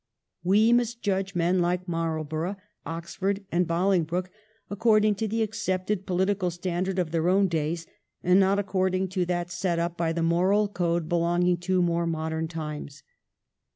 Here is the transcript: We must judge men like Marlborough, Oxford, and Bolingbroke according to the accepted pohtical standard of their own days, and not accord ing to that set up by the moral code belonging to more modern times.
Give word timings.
We 0.43 0.73
must 0.73 1.03
judge 1.03 1.35
men 1.35 1.59
like 1.59 1.87
Marlborough, 1.87 2.55
Oxford, 2.87 3.45
and 3.51 3.67
Bolingbroke 3.67 4.31
according 4.67 5.13
to 5.13 5.27
the 5.27 5.43
accepted 5.43 6.07
pohtical 6.07 6.51
standard 6.51 6.97
of 6.97 7.11
their 7.11 7.29
own 7.29 7.47
days, 7.47 7.85
and 8.23 8.39
not 8.39 8.57
accord 8.57 8.95
ing 8.95 9.09
to 9.09 9.27
that 9.27 9.51
set 9.51 9.77
up 9.77 9.97
by 9.97 10.11
the 10.11 10.23
moral 10.23 10.67
code 10.67 11.07
belonging 11.07 11.57
to 11.57 11.83
more 11.83 12.07
modern 12.07 12.47
times. 12.47 13.03